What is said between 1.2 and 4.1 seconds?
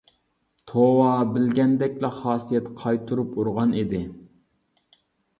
بىلگەندەكلا خاسىيەت قايتۇرۇپ ئۇرغان ئىدى.